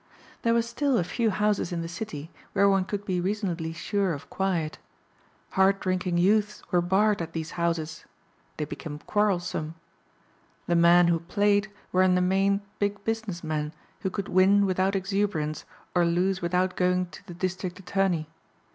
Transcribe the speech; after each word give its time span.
There 0.41 0.55
were 0.55 0.63
still 0.63 0.97
a 0.97 1.03
few 1.03 1.29
houses 1.29 1.71
in 1.71 1.83
the 1.83 1.87
city 1.87 2.31
where 2.53 2.67
one 2.67 2.85
could 2.85 3.05
be 3.05 3.21
reasonably 3.21 3.71
sure 3.71 4.13
of 4.13 4.31
quiet. 4.31 4.79
Hard 5.51 5.79
drinking 5.79 6.17
youths 6.17 6.63
were 6.71 6.81
barred 6.81 7.21
at 7.21 7.33
these 7.33 7.51
houses. 7.51 8.05
They 8.57 8.65
became 8.65 8.97
quarrelsome. 8.97 9.75
The 10.65 10.75
men 10.75 11.07
who 11.09 11.19
played 11.19 11.69
were 11.91 12.01
in 12.01 12.15
the 12.15 12.19
main 12.21 12.61
big 12.79 13.03
business 13.03 13.43
men 13.43 13.73
who 13.99 14.09
could 14.09 14.27
win 14.27 14.65
without 14.65 14.95
exhuberance 14.95 15.65
or 15.93 16.03
lose 16.03 16.41
without 16.41 16.75
going 16.75 17.05
to 17.11 17.27
the 17.27 17.35
district 17.35 17.77
attorney. 17.77 18.27